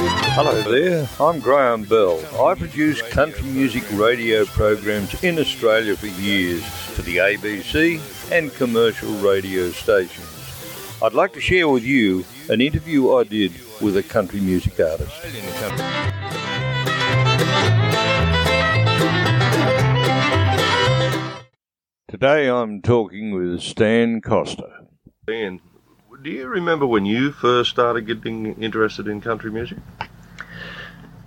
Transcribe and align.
Hello 0.00 0.62
there, 0.62 1.08
I'm 1.18 1.40
Graham 1.40 1.82
Bell. 1.82 2.20
I 2.40 2.54
produce 2.54 3.02
country 3.02 3.48
music 3.48 3.82
radio 3.94 4.44
programs 4.44 5.20
in 5.24 5.40
Australia 5.40 5.96
for 5.96 6.06
years 6.06 6.64
for 6.64 7.02
the 7.02 7.16
ABC 7.16 8.00
and 8.30 8.54
commercial 8.54 9.10
radio 9.14 9.70
stations. 9.72 10.28
I'd 11.02 11.14
like 11.14 11.32
to 11.32 11.40
share 11.40 11.68
with 11.68 11.82
you 11.82 12.24
an 12.48 12.60
interview 12.60 13.12
I 13.12 13.24
did 13.24 13.52
with 13.80 13.96
a 13.96 14.04
country 14.04 14.38
music 14.38 14.78
artist. 14.78 15.20
Today 22.08 22.48
I'm 22.48 22.82
talking 22.82 23.32
with 23.32 23.62
Stan 23.62 24.20
Coster. 24.20 24.70
Dan, 25.26 25.60
do 26.28 26.34
you 26.34 26.46
remember 26.46 26.86
when 26.86 27.06
you 27.06 27.32
first 27.32 27.70
started 27.70 28.02
getting 28.02 28.54
interested 28.60 29.08
in 29.08 29.18
country 29.18 29.50
music? 29.50 29.78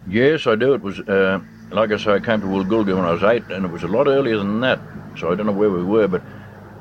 Yes, 0.08 0.46
I 0.46 0.54
do. 0.54 0.76
It 0.76 0.84
was, 0.84 1.00
uh, 1.00 1.40
like 1.72 1.92
I 1.92 1.98
say, 1.98 2.12
I 2.12 2.20
came 2.20 2.40
to 2.42 2.46
Woolgoolga 2.46 2.96
when 2.96 3.06
I 3.06 3.12
was 3.12 3.24
eight, 3.24 3.50
and 3.50 3.66
it 3.66 3.72
was 3.72 3.82
a 3.82 3.88
lot 3.88 4.06
earlier 4.08 4.38
than 4.38 4.60
that, 4.60 4.80
so 5.18 5.32
I 5.32 5.36
don't 5.36 5.48
know 5.48 5.54
where 5.54 5.72
we 5.72 5.84
were, 5.84 6.08
but 6.08 6.22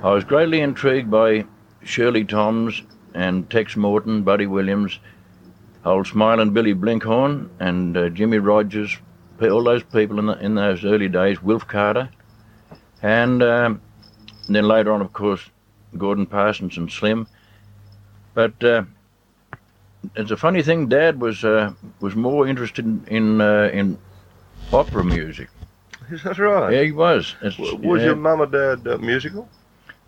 I 0.03 0.13
was 0.13 0.25
greatly 0.25 0.61
intrigued 0.61 1.11
by 1.11 1.47
Shirley 1.83 2.27
Thoms 2.27 2.83
and 3.15 3.49
Tex 3.49 3.75
Morton, 3.75 4.23
Buddy 4.23 4.47
Williams, 4.47 4.99
old 5.87 6.07
Smiling 6.07 6.53
Billy 6.53 6.75
Blinkhorn, 6.75 7.49
and 7.59 7.97
uh, 7.97 8.11
Jimmie 8.11 8.39
Rodgers, 8.39 8.99
all 9.41 9.65
those 9.65 9.83
people 9.83 10.19
in, 10.19 10.27
the, 10.27 10.39
in 10.45 10.57
those 10.57 10.85
early 10.85 11.09
days, 11.09 11.43
Wilf 11.43 11.67
Carter, 11.67 12.11
and 13.01 13.43
um, 13.43 13.81
then 14.47 14.69
later 14.69 14.93
on, 14.93 15.01
of 15.01 15.15
course, 15.15 15.49
Gordon 15.97 16.27
Parsons 16.27 16.77
and 16.77 16.93
Slim. 16.93 17.27
But 18.35 18.63
uh, 18.63 18.85
it's 20.17 20.31
a 20.31 20.37
funny 20.37 20.63
thing. 20.63 20.89
Dad 20.89 21.21
was 21.21 21.45
uh, 21.45 21.73
was 22.01 22.15
more 22.15 22.47
interested 22.47 22.87
in 23.09 23.41
uh, 23.41 23.71
in 23.73 23.99
opera 24.73 25.05
music. 25.05 25.49
Is 26.11 26.23
that 26.23 26.39
right? 26.39 26.73
Yeah, 26.73 26.83
he 26.83 26.93
was. 26.93 27.37
It's, 27.43 27.59
Was 27.59 28.01
yeah. 28.01 28.07
your 28.07 28.17
mum 28.17 28.41
and 28.41 28.53
dad 28.53 28.87
uh, 28.87 28.99
musical? 28.99 29.49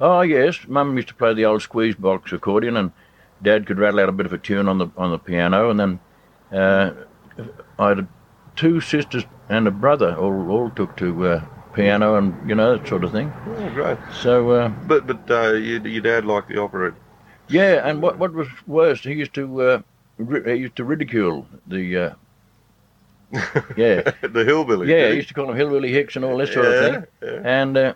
Oh 0.01 0.23
yes, 0.23 0.59
Mum 0.67 0.97
used 0.97 1.09
to 1.09 1.15
play 1.15 1.33
the 1.35 1.45
old 1.45 1.63
squeeze 1.63 1.95
box 1.95 2.33
accordion, 2.33 2.77
and 2.77 2.91
Dad 3.43 3.67
could 3.67 3.79
rattle 3.79 4.01
out 4.01 4.09
a 4.09 4.13
bit 4.13 4.27
of 4.27 4.33
a 4.33 4.39
tune 4.39 4.69
on 4.69 4.79
the 4.79 4.89
on 4.97 5.11
the 5.13 5.19
piano, 5.19 5.71
and 5.71 5.79
then 5.79 6.01
uh, 6.53 6.91
I 7.79 7.89
had 7.91 8.09
two 8.57 8.81
sisters 8.81 9.25
and 9.49 9.67
a 9.69 9.71
brother, 9.71 10.17
all 10.17 10.51
all 10.51 10.71
took 10.71 10.97
to 10.97 11.27
uh, 11.27 11.45
piano 11.75 12.17
and 12.17 12.49
you 12.49 12.55
know 12.55 12.77
that 12.77 12.89
sort 12.89 13.05
of 13.05 13.13
thing. 13.13 13.33
Oh, 13.47 13.71
great. 13.75 13.99
So 14.13 14.51
uh, 14.51 14.69
But 14.69 15.07
but 15.07 15.31
uh, 15.31 15.53
your, 15.53 15.87
your 15.87 16.03
dad 16.03 16.25
liked 16.25 16.49
the 16.49 16.61
opera. 16.61 16.95
Yeah, 17.49 17.87
and 17.89 18.03
what 18.03 18.19
what 18.19 18.33
was 18.33 18.49
worse, 18.67 19.01
he 19.03 19.13
used 19.13 19.35
to 19.35 19.63
uh, 19.63 19.83
ri- 20.19 20.55
he 20.55 20.61
used 20.63 20.77
to 20.77 20.85
ridicule 20.85 21.47
the 21.67 21.97
uh, 21.99 22.15
yeah 23.77 24.11
the 24.21 24.45
hillbilly. 24.45 24.89
yeah 24.91 25.09
he 25.11 25.17
used 25.17 25.29
to 25.29 25.35
call 25.35 25.51
him 25.51 25.57
hillbilly 25.57 25.93
hicks 25.93 26.17
and 26.17 26.25
all 26.25 26.37
this 26.39 26.53
sort 26.53 26.67
of 26.67 26.75
thing, 26.95 27.05
Yeah, 27.23 27.41
and. 27.45 27.77
Uh, 27.77 27.95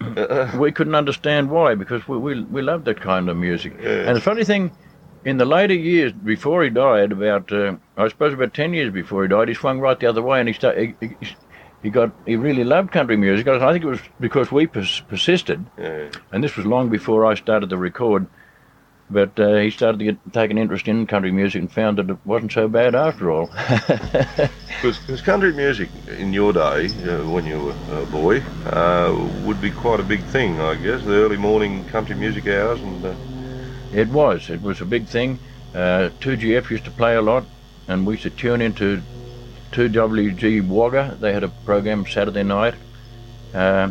we 0.58 0.72
couldn't 0.72 0.96
understand 0.96 1.48
why 1.48 1.76
because 1.76 2.08
we, 2.08 2.18
we, 2.18 2.42
we 2.42 2.60
loved 2.60 2.84
that 2.86 3.00
kind 3.00 3.28
of 3.28 3.36
music. 3.36 3.72
Yeah. 3.80 4.08
And 4.08 4.16
the 4.16 4.20
funny 4.20 4.42
thing, 4.42 4.72
in 5.24 5.36
the 5.36 5.44
later 5.44 5.74
years 5.74 6.12
before 6.12 6.64
he 6.64 6.70
died, 6.70 7.12
about 7.12 7.52
uh, 7.52 7.76
I 7.96 8.08
suppose 8.08 8.34
about 8.34 8.52
ten 8.52 8.74
years 8.74 8.92
before 8.92 9.22
he 9.22 9.28
died, 9.28 9.46
he 9.46 9.54
swung 9.54 9.78
right 9.78 9.96
the 10.00 10.08
other 10.08 10.20
way 10.20 10.40
and 10.40 10.48
he 10.48 10.54
started. 10.54 10.96
He, 11.00 11.06
he, 11.20 11.36
he 11.84 11.90
got 11.90 12.10
he 12.26 12.34
really 12.34 12.64
loved 12.64 12.90
country 12.90 13.16
music. 13.16 13.46
I 13.46 13.72
think 13.72 13.84
it 13.84 13.88
was 13.88 14.00
because 14.18 14.50
we 14.50 14.66
pers- 14.66 15.02
persisted, 15.08 15.64
yeah. 15.78 16.08
and 16.32 16.42
this 16.42 16.56
was 16.56 16.66
long 16.66 16.88
before 16.88 17.24
I 17.24 17.34
started 17.36 17.70
to 17.70 17.76
record. 17.76 18.26
But 19.10 19.38
uh, 19.38 19.56
he 19.56 19.70
started 19.70 19.98
to 19.98 20.04
get, 20.04 20.32
take 20.32 20.50
an 20.50 20.58
interest 20.58 20.88
in 20.88 21.06
country 21.06 21.32
music 21.32 21.60
and 21.60 21.70
found 21.70 21.98
that 21.98 22.08
it 22.08 22.16
wasn't 22.24 22.52
so 22.52 22.68
bad 22.68 22.94
after 22.94 23.30
all. 23.30 23.50
Because 24.82 25.20
country 25.22 25.52
music 25.52 25.90
in 26.18 26.32
your 26.32 26.52
day, 26.52 26.86
uh, 26.86 27.24
when 27.30 27.46
you 27.46 27.60
were 27.60 27.74
a 28.02 28.06
boy, 28.06 28.40
uh, 28.66 29.14
would 29.46 29.60
be 29.60 29.70
quite 29.70 30.00
a 30.00 30.02
big 30.02 30.24
thing, 30.24 30.60
I 30.60 30.74
guess. 30.74 31.04
The 31.04 31.12
early 31.12 31.36
morning 31.36 31.84
country 31.84 32.16
music 32.16 32.48
hours 32.48 32.80
and. 32.80 33.04
Uh, 33.04 33.14
It 33.92 34.08
was. 34.08 34.50
It 34.50 34.60
was 34.62 34.80
a 34.80 34.84
big 34.84 35.06
thing. 35.06 35.38
Uh, 35.72 36.10
2GF 36.20 36.68
used 36.70 36.84
to 36.86 36.90
play 36.90 37.14
a 37.14 37.22
lot, 37.22 37.44
and 37.86 38.04
we 38.06 38.14
used 38.14 38.24
to 38.24 38.30
tune 38.30 38.60
into 38.60 39.00
2WG 39.70 40.60
Wagga. 40.66 41.16
They 41.20 41.32
had 41.32 41.44
a 41.44 41.48
program 41.64 42.04
Saturday 42.06 42.42
night. 42.42 42.74
Uh, 43.54 43.90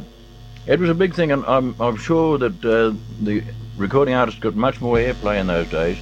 it 0.67 0.79
was 0.79 0.89
a 0.89 0.93
big 0.95 1.13
thing, 1.15 1.31
and 1.31 1.45
I'm, 1.45 1.75
I'm 1.79 1.95
sure 1.95 2.37
that 2.37 2.65
uh, 2.65 2.93
the 3.21 3.43
recording 3.81 4.13
artists 4.13 4.39
got 4.39 4.53
much 4.53 4.79
more 4.79 4.97
airplay 4.97 5.39
in 5.39 5.47
those 5.47 5.67
days. 5.67 5.97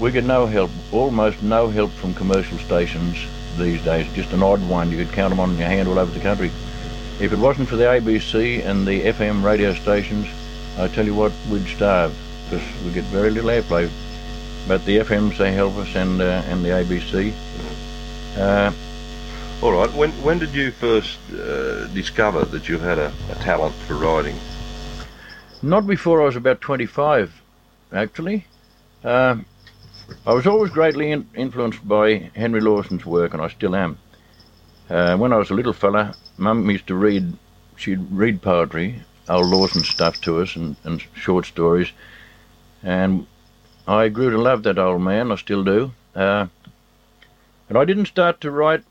We 0.00 0.10
get 0.10 0.24
no 0.24 0.46
help, 0.46 0.72
almost 0.92 1.44
no 1.44 1.68
help 1.68 1.92
from 1.92 2.12
commercial 2.12 2.58
stations 2.58 3.16
these 3.56 3.82
days. 3.84 4.12
Just 4.14 4.32
an 4.32 4.42
odd 4.42 4.60
one. 4.68 4.90
You 4.90 4.96
could 4.96 5.14
count 5.14 5.30
them 5.30 5.38
on 5.38 5.56
your 5.56 5.68
hand 5.68 5.86
all 5.86 6.00
over 6.00 6.10
the 6.10 6.18
country. 6.18 6.50
If 7.20 7.32
it 7.32 7.38
wasn't 7.38 7.68
for 7.68 7.76
the 7.76 7.84
ABC 7.84 8.66
and 8.66 8.84
the 8.84 9.02
FM 9.02 9.44
radio 9.44 9.74
stations, 9.74 10.26
I 10.76 10.88
tell 10.88 11.06
you 11.06 11.14
what, 11.14 11.32
we'd 11.48 11.66
starve 11.68 12.12
because 12.50 12.66
we 12.84 12.92
get 12.92 13.04
very 13.04 13.30
little 13.30 13.50
airplay. 13.50 13.88
But 14.66 14.84
the 14.84 14.98
FMs 14.98 15.36
they 15.36 15.52
help 15.52 15.76
us, 15.76 15.94
and 15.94 16.20
uh, 16.20 16.42
and 16.46 16.64
the 16.64 16.70
ABC. 16.70 17.32
Uh, 18.36 18.72
all 19.62 19.72
right. 19.72 19.92
When 19.92 20.10
when 20.24 20.40
did 20.40 20.52
you 20.52 20.72
first 20.72 21.18
uh, 21.30 21.86
discover 21.88 22.44
that 22.46 22.68
you 22.68 22.78
had 22.78 22.98
a, 22.98 23.12
a 23.30 23.34
talent 23.36 23.74
for 23.86 23.94
writing? 23.94 24.36
Not 25.64 25.86
before 25.86 26.20
I 26.20 26.26
was 26.26 26.36
about 26.36 26.60
25, 26.60 27.42
actually. 27.92 28.46
Uh, 29.02 29.36
I 30.26 30.34
was 30.34 30.46
always 30.46 30.70
greatly 30.70 31.10
in- 31.10 31.28
influenced 31.34 31.86
by 31.86 32.30
Henry 32.36 32.60
Lawson's 32.60 33.06
work, 33.06 33.32
and 33.32 33.42
I 33.42 33.48
still 33.48 33.74
am. 33.74 33.98
Uh, 34.90 35.16
when 35.16 35.32
I 35.32 35.38
was 35.38 35.50
a 35.50 35.54
little 35.54 35.72
fella, 35.72 36.14
Mum 36.36 36.68
used 36.70 36.86
to 36.88 36.94
read. 36.94 37.32
She'd 37.76 38.10
read 38.10 38.42
poetry, 38.42 39.02
old 39.28 39.46
Lawson 39.48 39.82
stuff 39.82 40.20
to 40.22 40.40
us, 40.40 40.54
and, 40.54 40.76
and 40.84 41.02
short 41.14 41.46
stories. 41.46 41.90
And 42.82 43.26
I 43.88 44.08
grew 44.08 44.30
to 44.30 44.38
love 44.38 44.62
that 44.64 44.78
old 44.78 45.00
man. 45.00 45.32
I 45.32 45.36
still 45.36 45.64
do. 45.64 45.92
Uh, 46.14 46.46
and 47.68 47.78
I 47.78 47.84
didn't 47.84 48.06
start 48.06 48.40
to 48.42 48.50
write 48.50 48.84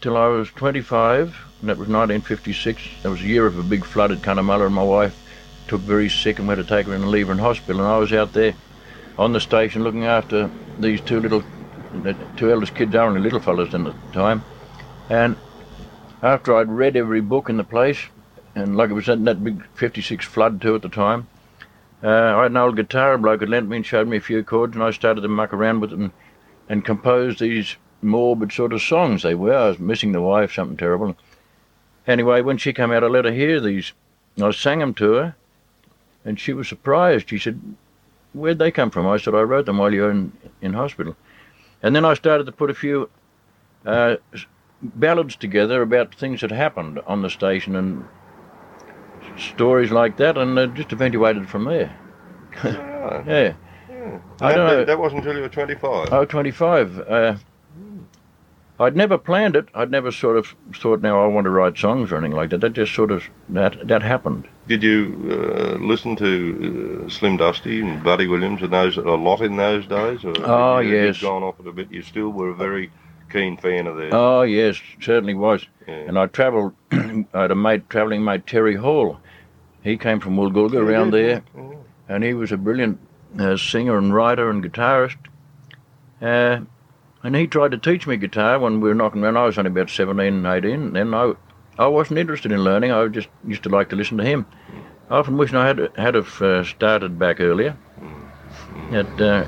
till 0.00 0.16
I 0.16 0.26
was 0.28 0.50
25, 0.50 1.36
and 1.60 1.68
that 1.68 1.76
was 1.76 1.88
1956. 1.88 2.82
That 3.02 3.10
was 3.10 3.20
a 3.20 3.26
year 3.26 3.46
of 3.46 3.58
a 3.58 3.62
big 3.62 3.84
flood 3.84 4.12
at 4.12 4.22
Cunnamulla, 4.22 4.66
and 4.66 4.74
my 4.74 4.82
wife 4.82 5.16
took 5.68 5.80
very 5.82 6.08
sick, 6.08 6.38
and 6.38 6.48
we 6.48 6.56
had 6.56 6.66
to 6.66 6.68
take 6.68 6.86
her 6.86 6.94
in 6.94 7.02
and 7.02 7.10
leave 7.10 7.26
her 7.26 7.32
in 7.32 7.38
hospital. 7.38 7.82
And 7.82 7.90
I 7.90 7.98
was 7.98 8.12
out 8.12 8.32
there 8.32 8.54
on 9.18 9.32
the 9.32 9.40
station 9.40 9.82
looking 9.82 10.06
after 10.06 10.50
these 10.78 11.00
two 11.00 11.20
little, 11.20 11.42
the 12.02 12.16
two 12.36 12.50
eldest 12.50 12.74
kids, 12.74 12.94
are 12.94 13.08
only 13.08 13.20
little 13.20 13.40
fellas 13.40 13.74
at 13.74 13.84
the 13.84 13.94
time. 14.12 14.42
And 15.10 15.36
after 16.22 16.56
I'd 16.56 16.70
read 16.70 16.96
every 16.96 17.20
book 17.20 17.50
in 17.50 17.56
the 17.56 17.64
place, 17.64 17.98
and 18.54 18.76
like 18.76 18.90
it 18.90 18.94
was 18.94 19.08
in 19.08 19.24
that 19.24 19.44
big 19.44 19.62
56 19.74 20.24
flood 20.24 20.60
too 20.60 20.74
at 20.74 20.82
the 20.82 20.88
time, 20.88 21.28
uh, 22.02 22.08
I 22.08 22.42
had 22.42 22.52
an 22.52 22.56
old 22.56 22.76
guitar 22.76 23.18
bloke 23.18 23.40
had 23.40 23.50
lent 23.50 23.68
me 23.68 23.76
and 23.76 23.86
showed 23.86 24.08
me 24.08 24.16
a 24.16 24.22
few 24.22 24.42
chords, 24.42 24.74
and 24.74 24.82
I 24.82 24.90
started 24.92 25.20
to 25.20 25.28
muck 25.28 25.52
around 25.52 25.80
with 25.80 25.90
them 25.90 26.04
and, 26.04 26.12
and 26.68 26.84
compose 26.84 27.38
these 27.38 27.76
morbid 28.02 28.52
sort 28.52 28.72
of 28.72 28.82
songs 28.82 29.22
they 29.22 29.34
were. 29.34 29.54
I 29.54 29.68
was 29.68 29.78
missing 29.78 30.12
the 30.12 30.20
wife, 30.22 30.52
something 30.52 30.76
terrible. 30.76 31.16
Anyway, 32.06 32.40
when 32.40 32.56
she 32.58 32.72
came 32.72 32.90
out, 32.92 33.04
I 33.04 33.08
let 33.08 33.24
her 33.24 33.32
hear 33.32 33.60
these. 33.60 33.92
I 34.42 34.50
sang 34.52 34.78
them 34.78 34.94
to 34.94 35.12
her, 35.12 35.36
and 36.24 36.40
she 36.40 36.52
was 36.52 36.68
surprised. 36.68 37.28
She 37.30 37.38
said, 37.38 37.60
Where'd 38.32 38.58
they 38.58 38.70
come 38.70 38.90
from? 38.90 39.06
I 39.06 39.16
said, 39.16 39.34
I 39.34 39.40
wrote 39.42 39.66
them 39.66 39.78
while 39.78 39.92
you 39.92 40.02
were 40.02 40.10
in, 40.10 40.32
in 40.62 40.72
hospital. 40.72 41.16
And 41.82 41.94
then 41.96 42.04
I 42.04 42.14
started 42.14 42.44
to 42.46 42.52
put 42.52 42.70
a 42.70 42.74
few 42.74 43.10
uh, 43.84 44.16
ballads 44.82 45.34
together 45.36 45.82
about 45.82 46.14
things 46.14 46.40
that 46.42 46.50
happened 46.50 47.00
on 47.06 47.22
the 47.22 47.30
station 47.30 47.74
and 47.76 48.04
stories 49.36 49.90
like 49.90 50.16
that, 50.18 50.38
and 50.38 50.58
uh, 50.58 50.66
just 50.68 50.92
eventuated 50.92 51.48
from 51.48 51.64
there. 51.64 51.96
Ah, 52.62 53.22
Yeah. 53.26 53.54
yeah. 53.88 54.18
I 54.40 54.52
that, 54.52 54.56
don't 54.56 54.66
know. 54.66 54.76
that, 54.78 54.86
that 54.86 54.98
wasn't 54.98 55.20
until 55.20 55.36
you 55.36 55.42
were 55.42 55.48
25. 55.48 56.12
Oh, 56.12 56.24
25. 56.24 56.98
Uh, 57.00 57.34
I'd 58.80 58.96
never 58.96 59.18
planned 59.18 59.56
it. 59.56 59.68
I'd 59.74 59.90
never 59.90 60.10
sort 60.10 60.36
of 60.38 60.54
thought, 60.74 61.02
now 61.02 61.22
I 61.22 61.26
want 61.26 61.44
to 61.44 61.50
write 61.50 61.76
songs 61.76 62.10
or 62.10 62.16
anything 62.16 62.34
like 62.34 62.48
that. 62.50 62.62
That 62.62 62.72
just 62.72 62.94
sort 62.94 63.10
of, 63.10 63.24
that, 63.50 63.86
that 63.86 64.02
happened. 64.02 64.48
Did 64.68 64.82
you 64.82 65.16
uh, 65.30 65.84
listen 65.84 66.16
to 66.16 67.04
uh, 67.06 67.10
Slim 67.10 67.36
Dusty 67.36 67.82
and 67.82 68.02
Buddy 68.02 68.26
Williams 68.26 68.62
and 68.62 68.72
those 68.72 68.96
a 68.96 69.02
lot 69.02 69.42
in 69.42 69.56
those 69.56 69.86
days? 69.86 70.24
Or 70.24 70.32
Oh, 70.44 70.78
you, 70.78 70.94
yes. 70.96 71.20
Gone 71.20 71.42
off 71.42 71.60
it 71.60 71.66
a 71.66 71.72
bit. 71.72 71.92
You 71.92 72.00
still 72.02 72.30
were 72.30 72.48
a 72.50 72.54
very 72.54 72.90
keen 73.30 73.58
fan 73.58 73.86
of 73.86 73.96
theirs. 73.98 74.12
Oh, 74.14 74.42
yes, 74.42 74.80
certainly 75.00 75.34
was. 75.34 75.66
Yeah. 75.86 75.94
And 75.94 76.18
I 76.18 76.26
travelled, 76.26 76.72
I 76.92 77.24
had 77.34 77.50
a 77.50 77.54
mate, 77.54 77.90
travelling 77.90 78.24
mate, 78.24 78.46
Terry 78.46 78.76
Hall. 78.76 79.20
He 79.82 79.96
came 79.98 80.20
from 80.20 80.36
Woolgoolga 80.36 80.76
around 80.76 81.12
there, 81.12 81.42
Yeah. 81.54 81.74
and 82.08 82.24
he 82.24 82.32
was 82.34 82.50
a 82.50 82.56
brilliant 82.56 82.98
uh, 83.38 83.56
singer 83.58 83.98
and 83.98 84.14
writer 84.14 84.48
and 84.48 84.64
guitarist. 84.64 85.16
And 87.22 87.36
he 87.36 87.46
tried 87.46 87.72
to 87.72 87.78
teach 87.78 88.06
me 88.06 88.16
guitar 88.16 88.58
when 88.58 88.80
we 88.80 88.88
were 88.88 88.94
knocking 88.94 89.22
around. 89.22 89.36
I 89.36 89.44
was 89.46 89.58
only 89.58 89.70
about 89.70 89.90
17, 89.90 90.46
18. 90.46 90.92
Then 90.94 91.12
I, 91.14 91.34
I 91.78 91.86
wasn't 91.86 92.18
interested 92.18 92.50
in 92.52 92.64
learning. 92.64 92.92
I 92.92 93.06
just 93.08 93.28
used 93.46 93.62
to 93.64 93.68
like 93.68 93.90
to 93.90 93.96
listen 93.96 94.16
to 94.18 94.24
him. 94.24 94.46
I 95.10 95.18
often 95.18 95.36
wish 95.36 95.52
I 95.52 95.66
had 95.66 95.90
had 95.96 96.14
have 96.14 96.40
uh, 96.40 96.64
started 96.64 97.18
back 97.18 97.40
earlier. 97.40 97.76
That 98.90 99.20
uh, 99.20 99.44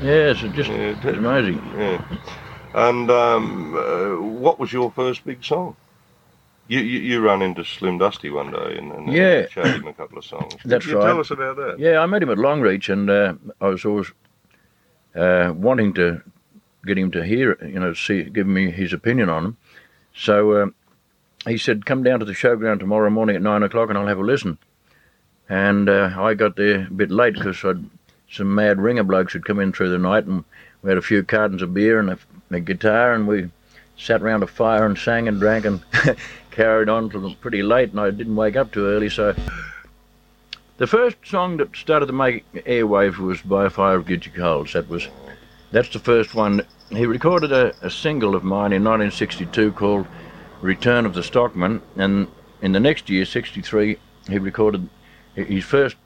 Yes, 0.00 0.42
it's 0.42 0.54
just 0.54 0.70
Yeah, 0.70 0.94
it's 0.94 1.04
amazing. 1.04 1.72
Yeah. 1.74 2.02
And 2.74 3.10
um, 3.10 3.74
uh, 3.74 4.20
what 4.20 4.58
was 4.58 4.72
your 4.72 4.90
first 4.90 5.24
big 5.24 5.42
song? 5.44 5.76
You, 6.68 6.80
you 6.80 6.98
you 7.00 7.20
ran 7.20 7.42
into 7.42 7.64
Slim 7.64 7.98
Dusty 7.98 8.28
one 8.28 8.50
day 8.50 8.76
and, 8.76 8.92
and 8.92 9.08
Yeah. 9.08 9.46
showed 9.48 9.76
him 9.76 9.86
a 9.86 9.92
couple 9.94 10.18
of 10.18 10.24
songs. 10.24 10.52
That's 10.64 10.84
Can 10.84 10.94
you 10.94 10.98
right. 10.98 11.10
Tell 11.10 11.20
us 11.20 11.30
about 11.30 11.56
that. 11.56 11.78
Yeah, 11.78 12.00
I 12.00 12.06
met 12.06 12.22
him 12.22 12.30
at 12.30 12.38
Longreach, 12.38 12.88
and 12.92 13.08
uh, 13.08 13.34
I 13.60 13.68
was 13.68 13.84
always 13.84 14.12
uh, 15.14 15.52
wanting 15.56 15.94
to 15.94 16.22
get 16.86 16.98
him 16.98 17.10
to 17.12 17.24
hear, 17.24 17.52
it, 17.52 17.70
you 17.70 17.80
know, 17.80 17.92
see, 17.92 18.24
give 18.24 18.46
me 18.46 18.70
his 18.70 18.92
opinion 18.92 19.28
on 19.28 19.42
them. 19.42 19.56
So 20.14 20.62
um 20.62 20.74
he 21.46 21.58
said, 21.58 21.86
"Come 21.86 22.02
down 22.02 22.18
to 22.18 22.24
the 22.24 22.32
showground 22.32 22.80
tomorrow 22.80 23.10
morning 23.10 23.36
at 23.36 23.42
nine 23.42 23.62
o'clock, 23.62 23.88
and 23.88 23.96
I'll 23.98 24.06
have 24.06 24.18
a 24.18 24.22
listen." 24.22 24.58
And 25.48 25.88
uh, 25.88 26.10
I 26.16 26.34
got 26.34 26.56
there 26.56 26.86
a 26.86 26.92
bit 26.92 27.10
late 27.10 27.34
because 27.34 27.60
some 27.60 28.54
mad 28.54 28.80
ringer 28.80 29.04
blokes 29.04 29.32
had 29.32 29.44
come 29.44 29.60
in 29.60 29.72
through 29.72 29.90
the 29.90 29.98
night, 29.98 30.24
and 30.24 30.44
we 30.82 30.90
had 30.90 30.98
a 30.98 31.02
few 31.02 31.22
cartons 31.22 31.62
of 31.62 31.72
beer 31.72 32.00
and 32.00 32.10
a, 32.10 32.18
a 32.50 32.60
guitar, 32.60 33.12
and 33.12 33.28
we 33.28 33.50
sat 33.96 34.22
round 34.22 34.42
a 34.42 34.46
fire 34.46 34.84
and 34.84 34.98
sang 34.98 35.28
and 35.28 35.38
drank 35.38 35.64
and 35.64 35.84
carried 36.50 36.88
on 36.88 37.08
till 37.10 37.34
pretty 37.36 37.62
late, 37.62 37.90
and 37.90 38.00
I 38.00 38.10
didn't 38.10 38.36
wake 38.36 38.56
up 38.56 38.72
too 38.72 38.86
early, 38.86 39.08
so. 39.08 39.34
The 40.78 40.86
first 40.86 41.16
song 41.24 41.56
that 41.56 41.74
started 41.74 42.06
to 42.06 42.12
make 42.12 42.44
airwaves 42.52 43.16
was 43.16 43.40
"By 43.40 43.70
Fire 43.70 43.96
of 43.96 44.06
Coals." 44.34 44.74
That 44.74 44.90
was, 44.90 45.08
that's 45.70 45.88
the 45.90 45.98
first 45.98 46.34
one. 46.34 46.66
He 46.90 47.06
recorded 47.06 47.52
a, 47.52 47.74
a 47.82 47.90
single 47.90 48.34
of 48.34 48.44
mine 48.44 48.72
in 48.72 48.84
1962 48.84 49.72
called 49.72 50.06
"Return 50.60 51.06
of 51.06 51.14
the 51.14 51.22
Stockman," 51.22 51.82
and 51.96 52.28
in 52.62 52.72
the 52.72 52.80
next 52.80 53.08
year, 53.10 53.24
'63, 53.24 53.98
he 54.28 54.38
recorded 54.38 54.88
his 55.34 55.64
first 55.64 55.96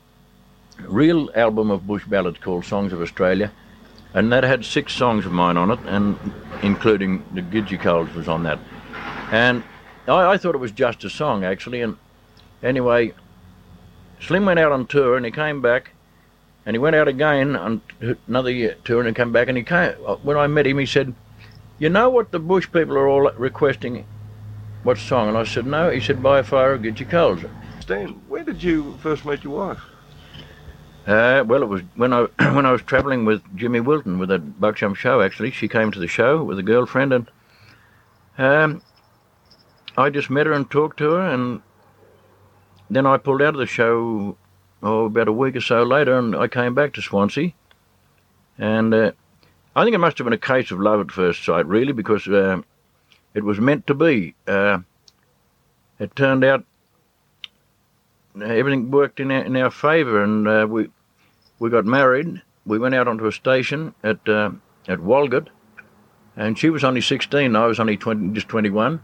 real 0.80 1.30
album 1.34 1.70
of 1.70 1.86
bush 1.86 2.04
ballads 2.06 2.38
called 2.38 2.64
"Songs 2.64 2.92
of 2.92 3.00
Australia," 3.00 3.52
and 4.14 4.32
that 4.32 4.44
had 4.44 4.64
six 4.64 4.92
songs 4.92 5.26
of 5.26 5.32
mine 5.32 5.56
on 5.56 5.70
it, 5.70 5.80
and 5.86 6.16
including 6.62 7.24
the 7.32 7.42
Gidgee 7.42 7.80
Coals 7.80 8.12
was 8.14 8.28
on 8.28 8.42
that. 8.44 8.58
And 9.30 9.62
I, 10.08 10.32
I 10.32 10.36
thought 10.38 10.54
it 10.54 10.58
was 10.58 10.72
just 10.72 11.04
a 11.04 11.10
song 11.10 11.44
actually, 11.44 11.82
and 11.82 11.96
anyway. 12.62 13.12
Slim 14.20 14.44
went 14.44 14.58
out 14.58 14.70
on 14.70 14.86
tour 14.86 15.16
and 15.16 15.24
he 15.24 15.32
came 15.32 15.62
back, 15.62 15.92
and 16.66 16.74
he 16.74 16.78
went 16.78 16.96
out 16.96 17.08
again 17.08 17.56
on 17.56 17.82
another 18.28 18.50
year, 18.50 18.76
tour 18.84 19.06
and 19.06 19.16
came 19.16 19.32
back 19.32 19.48
and 19.48 19.56
he 19.56 19.62
came. 19.64 19.94
uh, 20.06 20.16
When 20.16 20.36
I 20.36 20.46
met 20.46 20.66
him, 20.66 20.78
he 20.78 20.86
said, 20.86 21.14
"You 21.78 21.88
know 21.88 22.10
what 22.10 22.30
the 22.30 22.38
bush 22.38 22.68
people 22.70 22.96
are 22.96 23.08
all 23.08 23.30
requesting? 23.36 24.04
What 24.82 24.98
song?" 24.98 25.28
And 25.28 25.36
I 25.36 25.44
said, 25.44 25.66
"No." 25.66 25.90
He 25.90 26.00
said, 26.00 26.22
"By 26.22 26.38
a 26.40 26.42
fire 26.42 26.74
of 26.74 26.82
Gidgee 26.82 27.08
Coals." 27.08 27.40
Stan, 27.80 28.08
where 28.28 28.44
did 28.44 28.62
you 28.62 28.96
first 29.00 29.24
meet 29.24 29.44
your 29.44 29.56
wife? 29.56 29.80
Uh, 31.06 31.42
well, 31.46 31.62
it 31.62 31.68
was 31.68 31.82
when 31.96 32.12
I 32.12 32.22
when 32.54 32.66
I 32.66 32.72
was 32.72 32.82
travelling 32.82 33.24
with 33.24 33.42
Jimmy 33.56 33.80
Wilton 33.80 34.18
with 34.18 34.28
that 34.28 34.60
buckjump 34.60 34.96
show. 34.96 35.22
Actually, 35.22 35.50
she 35.50 35.68
came 35.68 35.90
to 35.90 35.98
the 35.98 36.06
show 36.06 36.44
with 36.44 36.58
a 36.58 36.62
girlfriend, 36.62 37.12
and 37.12 37.30
um, 38.38 38.82
I 39.96 40.10
just 40.10 40.30
met 40.30 40.46
her 40.46 40.52
and 40.52 40.70
talked 40.70 40.98
to 40.98 41.12
her, 41.12 41.26
and 41.26 41.62
then 42.90 43.06
I 43.06 43.16
pulled 43.16 43.42
out 43.42 43.54
of 43.54 43.60
the 43.60 43.66
show 43.66 44.36
oh, 44.82 45.06
about 45.06 45.28
a 45.28 45.32
week 45.32 45.56
or 45.56 45.60
so 45.60 45.82
later, 45.82 46.18
and 46.18 46.34
I 46.34 46.48
came 46.48 46.74
back 46.74 46.94
to 46.94 47.02
Swansea, 47.02 47.52
and 48.58 48.94
uh, 48.94 49.12
I 49.74 49.84
think 49.84 49.94
it 49.94 49.98
must 49.98 50.18
have 50.18 50.24
been 50.24 50.32
a 50.32 50.38
case 50.38 50.70
of 50.70 50.80
love 50.80 51.00
at 51.00 51.12
first 51.12 51.44
sight, 51.44 51.66
really, 51.66 51.92
because 51.92 52.26
uh, 52.28 52.60
it 53.34 53.44
was 53.44 53.60
meant 53.60 53.86
to 53.86 53.94
be. 53.94 54.34
Uh, 54.46 54.80
it 55.98 56.14
turned 56.16 56.44
out 56.44 56.64
everything 58.42 58.90
worked 58.90 59.20
in 59.20 59.30
our, 59.30 59.44
in 59.44 59.56
our 59.56 59.70
favour, 59.70 60.22
and 60.22 60.48
uh, 60.48 60.66
we 60.68 60.88
we 61.58 61.70
got 61.70 61.84
married. 61.84 62.42
We 62.66 62.78
went 62.78 62.94
out 62.94 63.08
onto 63.08 63.26
a 63.26 63.32
station 63.32 63.94
at 64.02 64.26
uh, 64.28 64.50
at 64.88 64.98
Walgett, 64.98 65.48
and 66.36 66.58
she 66.58 66.70
was 66.70 66.84
only 66.84 67.00
16. 67.00 67.54
I 67.54 67.66
was 67.66 67.78
only 67.80 67.96
20, 67.96 68.34
just 68.34 68.48
21. 68.48 69.00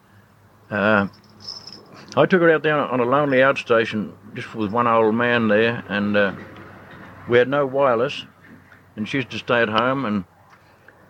I 2.16 2.26
took 2.26 2.40
her 2.40 2.50
out 2.50 2.62
there 2.62 2.76
on 2.76 3.00
a 3.00 3.04
lonely 3.04 3.38
outstation, 3.38 4.12
just 4.34 4.54
with 4.54 4.72
one 4.72 4.86
old 4.86 5.14
man 5.14 5.48
there, 5.48 5.84
and 5.88 6.16
uh, 6.16 6.32
we 7.28 7.38
had 7.38 7.48
no 7.48 7.66
wireless, 7.66 8.24
and 8.96 9.08
she 9.08 9.18
used 9.18 9.30
to 9.30 9.38
stay 9.38 9.60
at 9.60 9.68
home. 9.68 10.04
And 10.04 10.24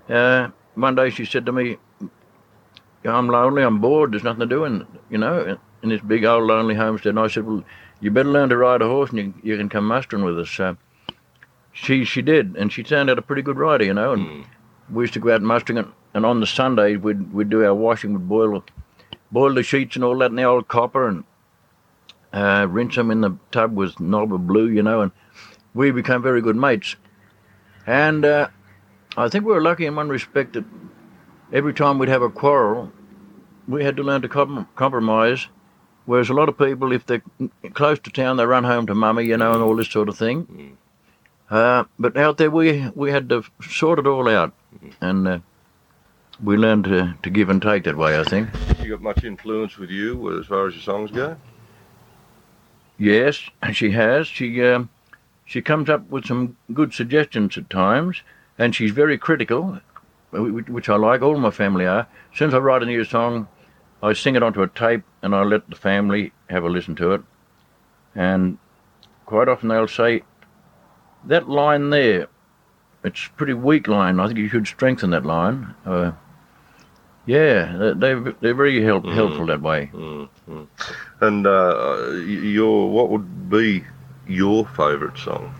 uh, 0.08 0.50
one 0.75 0.94
day 0.97 1.11
she 1.11 1.25
said 1.25 1.47
to 1.47 1.53
me, 1.53 1.76
"I'm 3.05 3.29
lonely. 3.29 3.62
I'm 3.62 3.81
bored. 3.81 4.12
There's 4.12 4.25
nothing 4.25 4.41
to 4.41 4.47
do, 4.47 4.64
in 4.64 4.87
you 5.08 5.19
know, 5.19 5.58
in 5.82 5.88
this 5.91 6.00
big 6.00 6.25
old 6.25 6.44
lonely 6.44 6.75
homestead." 6.75 7.11
And 7.11 7.20
I 7.20 7.29
said, 7.29 7.47
"Well." 7.47 7.64
you 8.00 8.11
better 8.11 8.29
learn 8.29 8.49
to 8.50 8.56
ride 8.56 8.82
a 8.82 8.87
horse 8.87 9.11
and 9.11 9.19
you, 9.19 9.35
you 9.43 9.56
can 9.56 9.69
come 9.69 9.87
mustering 9.87 10.25
with 10.25 10.38
us. 10.38 10.50
So 10.50 10.76
she 11.73 12.05
she 12.05 12.23
did, 12.23 12.56
and 12.56 12.73
she 12.73 12.82
turned 12.82 13.11
out 13.11 13.19
a 13.19 13.23
pretty 13.23 13.43
good 13.43 13.59
rider, 13.59 13.85
you 13.85 13.94
know. 13.94 14.12
And 14.12 14.26
Mm. 14.26 14.44
we 14.91 15.05
used 15.05 15.14
to 15.14 15.20
go 15.20 15.35
out 15.35 15.43
mustering, 15.43 15.79
and, 15.79 15.93
and 16.14 16.26
on 16.26 16.41
the 16.41 16.47
Sundays 16.47 16.99
we'd 16.99 17.32
we'd 17.32 17.50
do 17.50 17.64
our 17.64 17.75
washing, 17.75 18.12
we'd 18.12 18.29
boil 18.29 18.62
boil 19.37 19.53
the 19.53 19.62
sheets 19.62 19.97
and 19.97 20.03
all 20.03 20.17
that 20.17 20.31
in 20.31 20.37
the 20.37 20.44
old 20.44 20.67
copper, 20.67 21.06
and 21.06 21.23
uh, 22.33 22.67
rinse 22.71 22.94
them 22.94 23.11
in 23.11 23.21
the 23.21 23.37
tub 23.50 23.77
with 23.77 24.00
knob 24.00 24.33
of 24.33 24.47
blue, 24.47 24.67
you 24.67 24.83
know. 24.83 25.03
And 25.03 25.12
we 25.75 25.91
became 25.91 26.23
very 26.23 26.41
good 26.41 26.56
mates. 26.56 26.97
And 27.87 28.25
uh, 28.25 28.49
I 29.15 29.29
think 29.29 29.44
we 29.44 29.53
were 29.53 29.61
lucky 29.61 29.85
in 29.85 29.94
one 29.94 30.09
respect 30.09 30.55
that 30.55 30.65
every 31.53 31.75
time 31.75 31.99
we'd 31.99 32.09
have 32.09 32.23
a 32.23 32.31
quarrel, 32.31 32.91
we 33.69 33.85
had 33.85 33.97
to 33.97 34.03
learn 34.03 34.23
to 34.23 34.29
com- 34.29 34.67
compromise. 34.75 35.49
Whereas 36.06 36.31
a 36.31 36.33
lot 36.33 36.49
of 36.49 36.56
people, 36.56 36.93
if 36.93 37.05
they're 37.05 37.23
close 37.75 37.99
to 37.99 38.11
town, 38.11 38.38
they 38.38 38.47
run 38.47 38.65
home 38.65 38.87
to 38.87 38.94
mummy, 38.94 39.25
you 39.25 39.37
know, 39.37 39.53
and 39.53 39.62
all 39.62 39.77
this 39.77 39.91
sort 39.91 40.09
of 40.09 40.17
thing. 40.17 40.79
Uh, 41.50 41.85
but 41.99 42.17
out 42.17 42.38
there, 42.38 42.50
we 42.50 42.91
we 42.94 43.11
had 43.11 43.29
to 43.29 43.44
sort 43.61 43.99
it 43.99 44.06
all 44.06 44.31
out, 44.31 44.55
and 45.03 45.29
uh, 45.29 45.38
we 46.43 46.56
learned 46.56 46.85
to, 46.85 47.15
to 47.23 47.29
give 47.29 47.50
and 47.50 47.61
take 47.61 47.85
that 47.85 47.99
way. 47.99 48.19
I 48.19 48.25
think. 48.25 48.49
She 48.87 48.91
got 48.91 49.03
much 49.03 49.25
influence 49.25 49.79
with 49.79 49.91
you 49.91 50.38
as 50.38 50.47
far 50.47 50.69
as 50.69 50.75
your 50.75 50.83
songs 50.83 51.11
go? 51.11 51.37
Yes, 52.97 53.50
she 53.73 53.91
has. 53.91 54.29
She 54.29 54.62
um, 54.62 54.91
she 55.44 55.61
comes 55.61 55.91
up 55.91 56.09
with 56.09 56.25
some 56.25 56.56
good 56.73 56.94
suggestions 56.94 57.59
at 57.59 57.69
times, 57.69 58.23
and 58.56 58.77
she's 58.77 58.93
very 58.93 59.19
critical, 59.19 59.81
wh- 60.31 60.37
wh- 60.37 60.71
which 60.71 60.88
I 60.88 60.94
like. 60.94 61.21
All 61.21 61.37
my 61.37 61.50
family 61.50 61.85
are. 61.85 62.06
As 62.38 62.55
I 62.55 62.59
write 62.59 62.85
a 62.85 62.87
new 62.87 63.03
song, 63.03 63.49
I 64.05 64.12
sing 64.12 64.37
it 64.37 64.44
onto 64.44 64.62
a 64.62 64.69
tape, 64.69 65.03
and 65.21 65.35
I 65.35 65.43
let 65.43 65.69
the 65.69 65.75
family 65.75 66.33
have 66.49 66.62
a 66.62 66.69
listen 66.69 66.94
to 66.94 67.11
it. 67.11 67.23
And 68.15 68.56
quite 69.25 69.49
often 69.49 69.69
they'll 69.69 69.88
say, 69.88 70.23
"That 71.25 71.49
line 71.49 71.91
there, 71.91 72.29
it's 73.03 73.27
a 73.27 73.31
pretty 73.31 73.55
weak 73.55 73.88
line. 73.88 74.21
I 74.21 74.28
think 74.28 74.38
you 74.38 74.49
should 74.49 74.69
strengthen 74.69 75.11
that 75.11 75.26
line." 75.26 75.75
Uh, 75.85 76.12
yeah, 77.26 77.76
they- 77.76 77.92
they're 77.95 78.35
they're 78.40 78.54
very 78.54 78.83
help, 78.83 79.04
Mm. 79.04 79.14
helpful 79.14 79.47
that 79.47 79.61
way. 79.62 79.90
Mm, 79.92 80.28
mm. 80.49 80.66
And 81.21 81.47
uh, 81.47 82.11
your 82.23 82.90
what 82.90 83.11
would 83.11 83.50
be 83.50 83.85
your 84.26 84.66
favourite 84.66 85.18
song? 85.18 85.52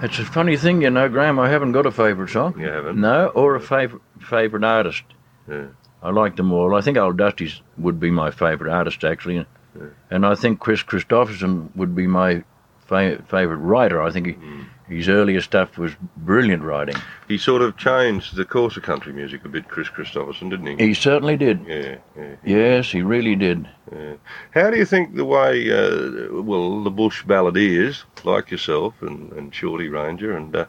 It's 0.00 0.18
a 0.20 0.24
funny 0.24 0.56
thing, 0.56 0.82
you 0.82 0.90
know, 0.90 1.08
Graham. 1.08 1.38
I 1.40 1.48
haven't 1.48 1.72
got 1.72 1.84
a 1.86 1.90
favourite 1.90 2.30
song. 2.30 2.54
You 2.58 2.68
haven't? 2.68 3.00
No, 3.00 3.26
or 3.34 3.56
a 3.56 3.60
favourite 3.60 4.02
favourite 4.20 4.64
artist. 4.64 5.02
Yeah. 5.48 5.66
I 6.02 6.10
like 6.10 6.36
them 6.36 6.52
all. 6.52 6.76
I 6.76 6.80
think 6.80 6.96
Old 6.96 7.16
Dusty's 7.16 7.60
would 7.78 7.98
be 7.98 8.10
my 8.10 8.30
favourite 8.30 8.72
artist 8.72 9.02
actually, 9.02 9.36
Yeah. 9.76 9.86
and 10.10 10.24
I 10.24 10.36
think 10.36 10.60
Kris 10.60 10.82
Kristofferson 10.84 11.70
would 11.74 11.96
be 11.96 12.06
my 12.06 12.44
fa- 12.86 13.20
favourite 13.26 13.58
writer. 13.60 14.00
I 14.00 14.10
think 14.12 14.26
he, 14.28 14.32
Mm. 14.34 14.64
His 14.88 15.08
earlier 15.08 15.40
stuff 15.42 15.76
was 15.76 15.92
brilliant 16.16 16.62
writing. 16.62 16.96
He 17.28 17.36
sort 17.36 17.60
of 17.60 17.76
changed 17.76 18.36
the 18.36 18.44
course 18.44 18.76
of 18.76 18.82
country 18.82 19.12
music 19.12 19.44
a 19.44 19.48
bit, 19.48 19.68
Kris 19.68 19.88
Kristofferson, 19.88 20.48
didn't 20.48 20.78
he? 20.78 20.86
He 20.86 20.94
certainly 20.94 21.36
did. 21.36 21.60
Yeah, 21.66 21.96
yeah. 22.16 22.36
Yes, 22.42 22.90
he 22.90 23.02
really 23.02 23.36
did. 23.36 23.68
Yeah. 23.92 24.14
How 24.52 24.70
do 24.70 24.78
you 24.78 24.86
think 24.86 25.14
the 25.14 25.26
way, 25.26 25.70
uh, 25.70 26.42
well, 26.42 26.82
the 26.82 26.90
bush 26.90 27.22
balladeers, 27.24 28.04
like 28.24 28.50
yourself 28.50 28.94
and, 29.02 29.30
and 29.32 29.54
Shorty 29.54 29.88
Ranger, 29.88 30.36
and 30.36 30.56
uh, 30.56 30.64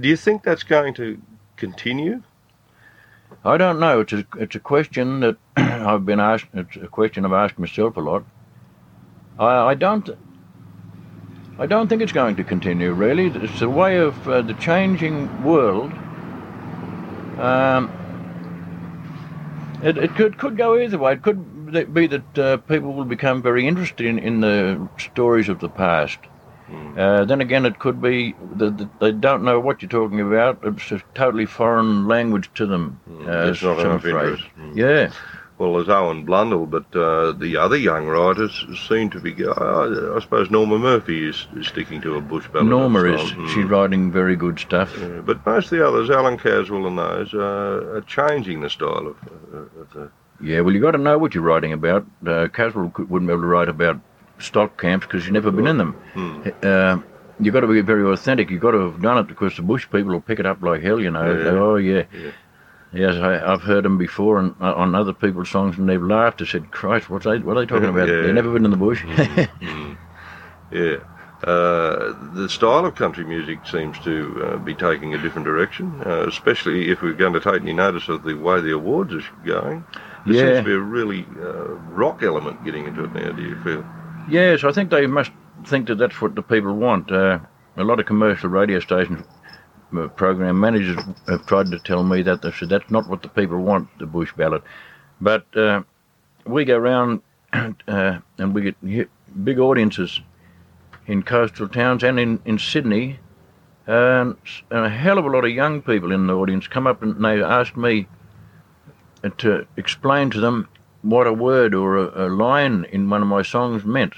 do 0.00 0.08
you 0.08 0.16
think 0.16 0.44
that's 0.44 0.62
going 0.62 0.94
to 0.94 1.20
continue? 1.56 2.22
I 3.44 3.56
don't 3.56 3.80
know. 3.80 4.00
It's 4.00 4.12
a 4.12 4.24
it's 4.38 4.54
a 4.54 4.60
question 4.60 5.20
that 5.20 5.36
I've 5.56 6.06
been 6.06 6.20
asked. 6.20 6.46
It's 6.54 6.76
a 6.76 6.86
question 6.86 7.24
I've 7.24 7.32
asked 7.32 7.58
myself 7.58 7.96
a 7.96 8.00
lot. 8.00 8.24
I, 9.38 9.70
I 9.70 9.74
don't. 9.74 10.08
I 11.62 11.66
don't 11.66 11.86
think 11.86 12.02
it's 12.02 12.10
going 12.10 12.34
to 12.34 12.42
continue. 12.42 12.92
Really, 12.92 13.26
it's 13.26 13.62
a 13.62 13.68
way 13.68 13.98
of 13.98 14.28
uh, 14.28 14.42
the 14.42 14.54
changing 14.54 15.44
world. 15.44 15.92
Um, 17.38 17.88
it 19.80 19.96
it 19.96 20.12
could 20.16 20.38
could 20.38 20.56
go 20.56 20.76
either 20.76 20.98
way. 20.98 21.12
It 21.12 21.22
could 21.22 21.94
be 21.94 22.08
that 22.08 22.38
uh, 22.38 22.56
people 22.56 22.94
will 22.94 23.04
become 23.04 23.42
very 23.42 23.68
interested 23.68 24.06
in, 24.06 24.18
in 24.18 24.40
the 24.40 24.88
stories 24.98 25.48
of 25.48 25.60
the 25.60 25.68
past. 25.68 26.18
Mm. 26.68 26.98
Uh, 26.98 27.24
then 27.26 27.40
again, 27.40 27.64
it 27.64 27.78
could 27.78 28.02
be 28.02 28.34
that 28.56 28.88
they 28.98 29.12
don't 29.12 29.44
know 29.44 29.60
what 29.60 29.82
you're 29.82 29.88
talking 29.88 30.20
about. 30.20 30.58
It's 30.64 30.90
a 30.90 31.00
totally 31.14 31.46
foreign 31.46 32.08
language 32.08 32.50
to 32.56 32.66
them. 32.66 32.98
Mm, 33.08 33.28
uh, 33.28 33.66
not 33.68 33.86
enough 33.86 34.04
interest. 34.04 34.44
Mm. 34.58 34.76
Yeah. 34.76 35.12
Well, 35.62 35.74
there's 35.74 35.88
Owen 35.88 36.24
Blundell, 36.24 36.66
but 36.66 36.86
uh, 36.96 37.30
the 37.30 37.56
other 37.56 37.76
young 37.76 38.08
writers 38.08 38.66
seem 38.88 39.10
to 39.10 39.20
be. 39.20 39.32
Uh, 39.46 40.16
I 40.16 40.18
suppose 40.20 40.50
Norma 40.50 40.76
Murphy 40.76 41.28
is, 41.28 41.46
is 41.56 41.68
sticking 41.68 42.00
to 42.00 42.16
a 42.16 42.20
bush 42.20 42.48
ballad. 42.52 42.66
Norma 42.66 43.04
is. 43.04 43.28
style. 43.28 43.46
She's 43.46 43.64
Mm. 43.66 43.70
writing 43.70 44.10
very 44.10 44.34
good 44.34 44.58
stuff. 44.58 44.92
Yeah, 44.98 45.20
but 45.24 45.46
most 45.46 45.66
of 45.70 45.78
the 45.78 45.86
others, 45.86 46.10
Allan 46.10 46.36
Caswell 46.36 46.88
and 46.88 46.98
those, 46.98 47.32
uh, 47.32 47.94
are 47.94 48.00
changing 48.08 48.60
the 48.60 48.70
style 48.70 49.06
of, 49.06 49.16
uh, 49.54 49.80
of 49.82 49.92
the. 49.94 50.10
Yeah, 50.40 50.62
well, 50.62 50.72
you've 50.74 50.82
got 50.82 50.90
to 50.92 50.98
know 50.98 51.16
what 51.16 51.32
you're 51.32 51.44
writing 51.44 51.72
about. 51.72 52.04
Uh, 52.26 52.48
Caswell 52.52 52.92
wouldn't 52.98 53.28
be 53.28 53.32
able 53.32 53.42
to 53.42 53.46
write 53.46 53.68
about 53.68 54.00
stock 54.40 54.80
camps 54.80 55.06
because 55.06 55.24
you've 55.26 55.32
never 55.34 55.52
been 55.52 55.68
in 55.68 55.78
them. 55.78 55.92
Hmm. 56.14 56.42
Uh, 56.60 56.98
you've 57.38 57.54
got 57.54 57.60
to 57.60 57.68
be 57.68 57.80
very 57.82 58.02
authentic. 58.04 58.50
You've 58.50 58.60
got 58.62 58.72
to 58.72 58.80
have 58.90 59.00
done 59.00 59.18
it 59.18 59.28
because 59.28 59.54
the 59.54 59.62
bush 59.62 59.86
people 59.92 60.10
will 60.12 60.20
pick 60.20 60.40
it 60.40 60.46
up 60.46 60.60
like 60.60 60.82
hell, 60.82 60.98
you 60.98 61.12
know. 61.12 61.24
Yeah. 61.32 61.44
They, 61.44 61.50
oh, 61.50 61.76
yeah. 61.76 62.02
Yeah. 62.12 62.30
Yes, 62.94 63.14
I, 63.16 63.40
I've 63.52 63.62
heard 63.62 63.84
them 63.84 63.96
before 63.96 64.38
and, 64.38 64.54
uh, 64.60 64.74
on 64.74 64.94
other 64.94 65.12
people's 65.14 65.48
songs 65.50 65.78
and 65.78 65.88
they've 65.88 66.02
laughed. 66.02 66.42
I 66.42 66.44
said, 66.44 66.70
Christ, 66.70 67.08
what's 67.08 67.24
they, 67.24 67.38
what 67.38 67.56
are 67.56 67.60
they 67.60 67.66
talking 67.66 67.88
about? 67.88 68.08
Yeah. 68.08 68.22
They've 68.22 68.34
never 68.34 68.52
been 68.52 68.64
in 68.66 68.70
the 68.70 68.76
bush. 68.76 69.02
Mm. 69.02 69.96
Yeah. 70.70 70.96
Uh, 71.42 72.14
the 72.34 72.48
style 72.48 72.86
of 72.86 72.94
country 72.94 73.24
music 73.24 73.66
seems 73.66 73.98
to 74.00 74.42
uh, 74.44 74.56
be 74.58 74.74
taking 74.74 75.14
a 75.14 75.18
different 75.18 75.44
direction, 75.44 76.00
uh, 76.06 76.26
especially 76.28 76.88
if 76.90 77.02
we're 77.02 77.12
going 77.14 77.32
to 77.32 77.40
take 77.40 77.62
any 77.62 77.72
notice 77.72 78.08
of 78.08 78.22
the 78.22 78.34
way 78.34 78.60
the 78.60 78.72
awards 78.72 79.12
are 79.12 79.22
going. 79.44 79.84
There 80.24 80.34
Yeah. 80.34 80.40
seems 80.42 80.58
to 80.58 80.64
be 80.64 80.72
a 80.74 80.78
really 80.78 81.26
uh, 81.40 81.74
rock 81.94 82.22
element 82.22 82.64
getting 82.64 82.86
into 82.86 83.04
it 83.04 83.12
now, 83.12 83.32
do 83.32 83.42
you 83.42 83.56
feel? 83.62 83.84
Yes, 84.30 84.62
I 84.62 84.70
think 84.70 84.90
they 84.90 85.06
must 85.08 85.32
think 85.66 85.88
that 85.88 85.96
that's 85.96 86.20
what 86.20 86.36
the 86.36 86.42
people 86.42 86.74
want. 86.74 87.10
Uh, 87.10 87.40
a 87.76 87.82
lot 87.82 87.98
of 87.98 88.06
commercial 88.06 88.48
radio 88.48 88.78
stations, 88.78 89.26
program 90.16 90.58
managers 90.58 91.02
have 91.28 91.46
tried 91.46 91.70
to 91.70 91.78
tell 91.78 92.02
me 92.02 92.22
that. 92.22 92.42
They 92.42 92.50
said 92.52 92.68
that's 92.68 92.90
not 92.90 93.08
what 93.08 93.22
the 93.22 93.28
people 93.28 93.58
want, 93.58 93.88
the 93.98 94.06
bush 94.06 94.32
ballad. 94.36 94.62
But 95.20 95.46
uh, 95.56 95.82
we 96.46 96.64
go 96.64 96.76
around 96.76 97.22
uh, 97.52 98.18
and 98.38 98.54
we 98.54 98.62
get 98.62 98.76
big 99.44 99.58
audiences 99.58 100.20
in 101.06 101.22
coastal 101.22 101.68
towns 101.68 102.02
and 102.02 102.18
in, 102.18 102.40
in 102.44 102.58
Sydney. 102.58 103.18
And, 103.86 104.36
and 104.70 104.86
a 104.86 104.88
hell 104.88 105.18
of 105.18 105.24
a 105.24 105.28
lot 105.28 105.44
of 105.44 105.50
young 105.50 105.82
people 105.82 106.12
in 106.12 106.26
the 106.26 106.34
audience 106.34 106.68
come 106.68 106.86
up 106.86 107.02
and 107.02 107.22
they 107.24 107.42
ask 107.42 107.76
me 107.76 108.06
uh, 109.24 109.30
to 109.38 109.66
explain 109.76 110.30
to 110.30 110.40
them 110.40 110.68
what 111.02 111.26
a 111.26 111.32
word 111.32 111.74
or 111.74 111.96
a, 111.96 112.26
a 112.26 112.28
line 112.28 112.86
in 112.92 113.10
one 113.10 113.22
of 113.22 113.28
my 113.28 113.42
songs 113.42 113.84
meant. 113.84 114.14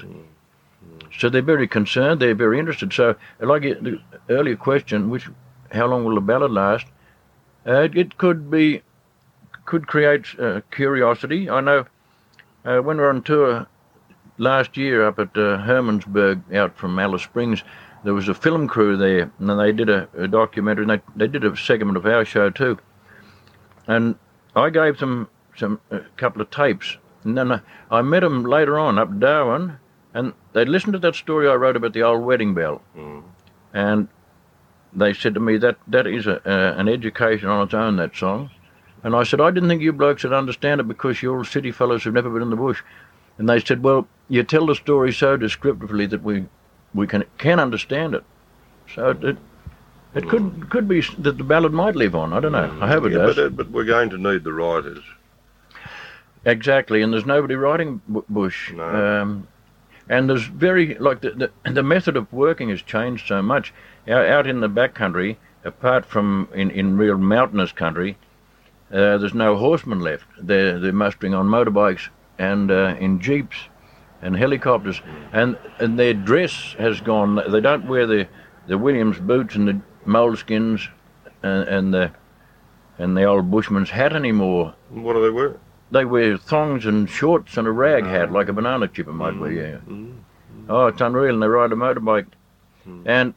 So 1.18 1.28
they're 1.28 1.42
very 1.42 1.68
concerned, 1.68 2.20
they're 2.20 2.34
very 2.34 2.58
interested. 2.58 2.92
So, 2.92 3.14
like 3.40 3.62
the 3.62 4.00
earlier 4.28 4.56
question, 4.56 5.10
which 5.10 5.28
how 5.72 5.86
long 5.86 6.04
will 6.04 6.14
the 6.14 6.20
ballad 6.20 6.50
last? 6.50 6.86
Uh, 7.66 7.88
it 7.94 8.18
could 8.18 8.50
be, 8.50 8.82
could 9.64 9.86
create 9.86 10.26
uh, 10.38 10.60
curiosity. 10.70 11.48
I 11.48 11.60
know 11.60 11.86
uh, 12.64 12.78
when 12.80 12.96
we 12.98 13.02
were 13.02 13.10
on 13.10 13.22
tour 13.22 13.66
last 14.38 14.76
year 14.76 15.06
up 15.06 15.18
at 15.18 15.28
uh, 15.36 15.58
Hermannsburg, 15.58 16.54
out 16.54 16.76
from 16.76 16.98
Alice 16.98 17.22
Springs, 17.22 17.62
there 18.02 18.14
was 18.14 18.28
a 18.28 18.34
film 18.34 18.68
crew 18.68 18.96
there, 18.98 19.30
and 19.38 19.58
they 19.58 19.72
did 19.72 19.88
a, 19.88 20.08
a 20.18 20.28
documentary, 20.28 20.84
and 20.84 20.90
they, 20.90 21.00
they 21.16 21.26
did 21.26 21.44
a 21.44 21.56
segment 21.56 21.96
of 21.96 22.04
our 22.04 22.24
show 22.24 22.50
too. 22.50 22.78
And 23.86 24.16
I 24.54 24.70
gave 24.70 24.98
them 24.98 25.28
some 25.56 25.80
a 25.90 26.00
couple 26.16 26.42
of 26.42 26.50
tapes, 26.50 26.98
and 27.22 27.36
then 27.38 27.50
I, 27.52 27.60
I 27.90 28.02
met 28.02 28.20
them 28.20 28.44
later 28.44 28.78
on 28.78 28.98
up 28.98 29.18
Darwin, 29.18 29.78
and 30.12 30.34
they 30.52 30.64
listened 30.66 30.92
to 30.92 30.98
that 30.98 31.14
story 31.14 31.48
I 31.48 31.54
wrote 31.54 31.76
about 31.76 31.92
the 31.94 32.02
old 32.02 32.24
wedding 32.24 32.52
bell, 32.54 32.82
Mm. 32.96 33.22
and 33.72 34.08
they 34.94 35.12
said 35.12 35.34
to 35.34 35.40
me 35.40 35.56
that 35.58 35.76
that 35.88 36.06
is 36.06 36.26
a, 36.26 36.36
uh, 36.48 36.74
an 36.78 36.88
education 36.88 37.48
on 37.48 37.64
its 37.64 37.74
own. 37.74 37.96
That 37.96 38.14
song, 38.16 38.50
and 39.02 39.14
I 39.14 39.24
said 39.24 39.40
I 39.40 39.50
didn't 39.50 39.68
think 39.68 39.82
you 39.82 39.92
blokes 39.92 40.24
would 40.24 40.32
understand 40.32 40.80
it 40.80 40.88
because 40.88 41.22
you're 41.22 41.36
all 41.36 41.44
city 41.44 41.72
fellows 41.72 42.02
who've 42.04 42.14
never 42.14 42.30
been 42.30 42.42
in 42.42 42.50
the 42.50 42.56
bush, 42.56 42.82
and 43.38 43.48
they 43.48 43.60
said, 43.60 43.82
well, 43.82 44.06
you 44.28 44.42
tell 44.42 44.66
the 44.66 44.74
story 44.74 45.12
so 45.12 45.36
descriptively 45.36 46.06
that 46.06 46.22
we 46.22 46.46
we 46.94 47.06
can 47.06 47.24
can 47.38 47.60
understand 47.60 48.14
it. 48.14 48.24
So 48.94 49.10
it. 49.10 49.36
it 50.14 50.28
could 50.28 50.70
could 50.70 50.88
be 50.88 51.02
that 51.18 51.38
the 51.38 51.44
ballad 51.44 51.72
might 51.72 51.96
live 51.96 52.14
on. 52.14 52.32
I 52.32 52.40
don't 52.40 52.52
know. 52.52 52.78
I 52.80 52.88
hope 52.88 53.04
it 53.04 53.12
yeah, 53.12 53.18
does. 53.18 53.36
But, 53.36 53.44
uh, 53.44 53.48
but 53.50 53.70
we're 53.70 53.84
going 53.84 54.10
to 54.10 54.18
need 54.18 54.44
the 54.44 54.52
writers. 54.52 55.02
Exactly, 56.44 57.02
and 57.02 57.12
there's 57.12 57.26
nobody 57.26 57.54
writing 57.54 58.00
bush. 58.28 58.72
No. 58.72 58.84
Um, 59.22 59.48
and 60.08 60.28
there's 60.28 60.46
very 60.46 60.94
like 60.96 61.20
the, 61.20 61.30
the 61.30 61.70
the 61.70 61.82
method 61.82 62.16
of 62.16 62.32
working 62.32 62.68
has 62.70 62.82
changed 62.82 63.26
so 63.26 63.42
much. 63.42 63.72
Out, 64.08 64.46
in 64.46 64.60
the 64.60 64.68
backcountry, 64.68 65.36
apart 65.64 66.04
from 66.04 66.48
in, 66.54 66.70
in 66.70 66.96
real 66.96 67.16
mountainous 67.16 67.72
country, 67.72 68.18
uh, 68.92 69.16
there's 69.18 69.34
no 69.34 69.56
horsemen 69.56 70.00
left. 70.00 70.26
They're 70.38 70.78
they're 70.78 70.92
mustering 70.92 71.34
on 71.34 71.48
motorbikes 71.48 72.08
and 72.38 72.70
uh, 72.70 72.96
in 72.98 73.20
jeeps 73.20 73.56
and 74.20 74.36
helicopters, 74.36 75.00
and 75.32 75.56
and 75.78 75.98
their 75.98 76.14
dress 76.14 76.74
has 76.78 77.00
gone. 77.00 77.40
They 77.50 77.60
don't 77.60 77.86
wear 77.86 78.06
the 78.06 78.28
the 78.66 78.78
Williams 78.78 79.18
boots 79.18 79.54
and 79.54 79.68
the 79.68 79.80
moleskins 80.06 80.88
and, 81.42 81.68
and 81.68 81.94
the 81.94 82.10
and 82.98 83.16
the 83.16 83.24
old 83.24 83.50
bushman's 83.50 83.90
hat 83.90 84.14
anymore 84.14 84.74
What 84.90 85.14
do 85.14 85.22
they 85.22 85.30
wear? 85.30 85.56
They 85.90 86.04
wear 86.04 86.36
thongs 86.36 86.86
and 86.86 87.08
shorts 87.08 87.56
and 87.56 87.66
a 87.66 87.70
rag 87.70 88.04
hat 88.04 88.32
like 88.32 88.48
a 88.48 88.52
banana 88.52 88.88
chipper 88.88 89.12
might 89.12 89.38
wear. 89.38 89.52
Yeah. 89.52 89.78
Mm. 89.88 90.18
Oh, 90.68 90.86
it's 90.86 91.00
unreal. 91.00 91.34
And 91.34 91.42
they 91.42 91.46
ride 91.46 91.72
a 91.72 91.76
motorbike. 91.76 92.26
And 93.06 93.34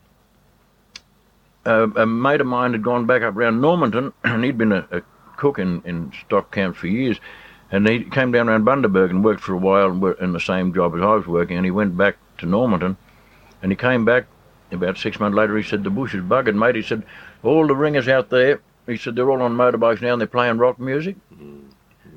uh, 1.65 1.87
a 1.95 2.05
mate 2.05 2.41
of 2.41 2.47
mine 2.47 2.71
had 2.73 2.83
gone 2.83 3.05
back 3.05 3.21
up 3.21 3.35
around 3.35 3.61
Normanton, 3.61 4.13
and 4.23 4.43
he'd 4.43 4.57
been 4.57 4.71
a, 4.71 4.87
a 4.91 5.01
cook 5.35 5.59
in, 5.59 5.81
in 5.85 6.11
stock 6.25 6.51
camps 6.51 6.79
for 6.79 6.87
years. 6.87 7.19
And 7.69 7.87
he 7.87 8.05
came 8.05 8.31
down 8.31 8.47
around 8.47 8.65
Bundaberg 8.65 9.09
and 9.09 9.25
worked 9.25 9.41
for 9.41 9.53
a 9.53 9.57
while 9.57 9.91
in 10.21 10.31
the 10.31 10.39
same 10.39 10.73
job 10.73 10.95
as 10.95 11.01
I 11.01 11.15
was 11.15 11.27
working. 11.27 11.57
And 11.57 11.65
he 11.65 11.71
went 11.71 11.97
back 11.97 12.15
to 12.37 12.45
Normanton, 12.45 12.95
and 13.61 13.71
he 13.71 13.75
came 13.75 14.05
back 14.05 14.25
about 14.71 14.97
six 14.97 15.19
months 15.19 15.35
later. 15.35 15.57
He 15.57 15.63
said 15.63 15.83
the 15.83 15.89
bush 15.89 16.13
is 16.15 16.23
buggered, 16.23 16.55
mate. 16.55 16.75
He 16.75 16.81
said 16.81 17.03
all 17.43 17.67
the 17.67 17.75
ringers 17.75 18.07
out 18.07 18.29
there. 18.29 18.61
He 18.85 18.95
said 18.95 19.15
they're 19.15 19.29
all 19.29 19.41
on 19.41 19.55
motorbikes 19.55 20.01
now 20.01 20.13
and 20.13 20.21
they're 20.21 20.27
playing 20.27 20.57
rock 20.57 20.79
music. 20.79 21.17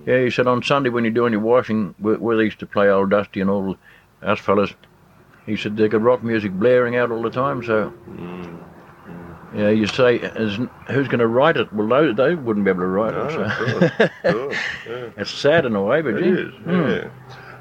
Yeah, 0.07 0.21
he 0.23 0.31
said 0.31 0.47
on 0.47 0.63
Sunday 0.63 0.91
when 0.91 1.05
you're 1.05 1.13
doing 1.13 1.33
your 1.33 1.43
washing, 1.43 1.95
they 2.03 2.45
used 2.45 2.61
to 2.61 2.67
play 2.67 2.89
old 2.89 3.11
Dusty 3.11 3.41
and 3.41 3.51
all 3.51 3.77
us 4.23 4.39
fellas, 4.39 4.73
he 5.47 5.57
said 5.57 5.77
they 5.77 5.89
got 5.89 6.03
rock 6.03 6.23
music 6.23 6.53
blaring 6.53 6.97
out 6.97 7.11
all 7.11 7.23
the 7.23 7.31
time. 7.31 7.63
So, 7.63 7.93
yeah, 9.55 9.71
you 9.71 9.87
say, 9.87 10.19
who's 10.19 11.09
going 11.09 11.19
to 11.19 11.27
write 11.27 11.57
it? 11.57 11.73
Well, 11.73 11.89
they, 11.89 12.13
they 12.13 12.35
wouldn't 12.35 12.65
be 12.65 12.71
able 12.71 12.81
to 12.81 12.87
write 12.87 13.15
No, 13.15 13.27
it. 13.27 13.33
So. 13.33 14.09
of 14.25 14.35
course, 14.35 14.57
yeah. 14.89 15.11
it's 15.17 15.31
sad 15.31 15.67
in 15.67 15.75
a 15.75 15.83
way, 15.83 16.03
but 16.03 16.15
It 16.15 16.23
gee, 16.23 16.29
is, 16.31 16.55
hmm. 16.55 16.71
yeah. 16.71 17.11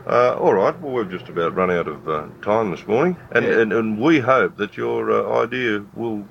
Uh, 0.07 0.35
all 0.39 0.53
right, 0.53 0.79
well, 0.81 0.93
we've 0.93 1.09
just 1.09 1.29
about 1.29 1.53
run 1.55 1.69
out 1.69 1.87
of 1.87 2.07
uh, 2.09 2.27
time 2.41 2.71
this 2.71 2.85
morning, 2.87 3.15
and, 3.31 3.45
Yeah. 3.45 3.59
and, 3.59 3.73
and 3.73 3.99
we 3.99 4.19
hope 4.19 4.57
that 4.57 4.75
your 4.77 5.11
uh, 5.11 5.43
idea 5.43 5.83
will 5.93 6.25